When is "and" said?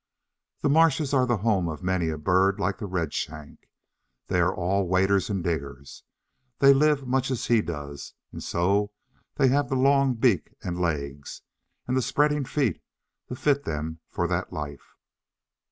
5.29-5.43, 8.31-8.41, 10.63-10.81, 11.87-11.95